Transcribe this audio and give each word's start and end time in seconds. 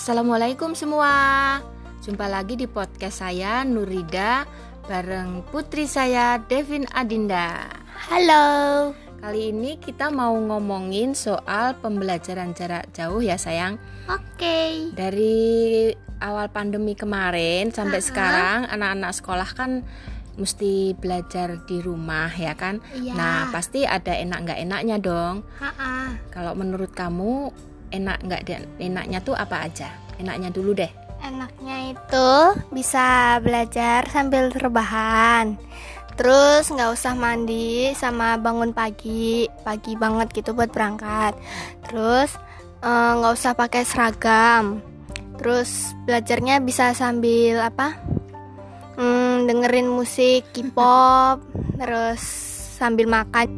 Assalamualaikum 0.00 0.72
semua. 0.72 1.12
Jumpa 2.00 2.24
lagi 2.24 2.56
di 2.56 2.64
podcast 2.64 3.20
saya 3.20 3.60
Nurida 3.68 4.48
bareng 4.88 5.44
putri 5.52 5.84
saya 5.84 6.40
Devin 6.40 6.88
Adinda. 6.96 7.68
Halo. 8.08 8.96
Kali 9.20 9.52
ini 9.52 9.76
kita 9.76 10.08
mau 10.08 10.32
ngomongin 10.32 11.12
soal 11.12 11.76
pembelajaran 11.84 12.56
jarak 12.56 12.88
jauh 12.96 13.20
ya 13.20 13.36
sayang. 13.36 13.76
Oke. 14.08 14.88
Dari 14.96 15.92
awal 16.24 16.48
pandemi 16.48 16.96
kemarin 16.96 17.68
sampai 17.68 18.00
Ha-ha. 18.00 18.08
sekarang 18.08 18.58
anak-anak 18.72 19.12
sekolah 19.12 19.52
kan 19.52 19.84
mesti 20.40 20.96
belajar 20.96 21.60
di 21.68 21.76
rumah 21.84 22.32
ya 22.32 22.56
kan. 22.56 22.80
Iya. 22.96 23.12
Nah 23.20 23.52
pasti 23.52 23.84
ada 23.84 24.16
enak 24.16 24.48
nggak 24.48 24.60
enaknya 24.64 24.96
dong. 24.96 25.44
Ha-ha. 25.60 26.16
Kalau 26.32 26.56
menurut 26.56 26.88
kamu 26.96 27.52
enak 27.90 28.18
nggak 28.26 28.42
enaknya 28.78 29.18
tuh 29.22 29.34
apa 29.34 29.66
aja? 29.66 29.90
Enaknya 30.18 30.50
dulu 30.50 30.74
deh. 30.74 30.90
Enaknya 31.20 31.92
itu 31.92 32.30
bisa 32.72 33.36
belajar 33.44 34.08
sambil 34.08 34.48
rebahan. 34.50 35.60
Terus 36.16 36.68
nggak 36.68 36.92
usah 36.96 37.16
mandi 37.16 37.92
sama 37.96 38.36
bangun 38.36 38.72
pagi, 38.72 39.48
pagi 39.64 39.96
banget 39.96 40.32
gitu 40.32 40.56
buat 40.56 40.72
berangkat. 40.72 41.36
Terus 41.88 42.36
eh, 42.84 43.12
nggak 43.20 43.34
usah 43.36 43.52
pakai 43.52 43.82
seragam. 43.84 44.80
Terus 45.40 45.96
belajarnya 46.04 46.60
bisa 46.60 46.92
sambil 46.92 47.64
apa? 47.64 47.96
Hmm, 49.00 49.48
dengerin 49.48 49.88
musik 49.88 50.44
K-pop, 50.52 51.40
terus 51.80 52.20
sambil 52.76 53.08
makan. 53.08 53.48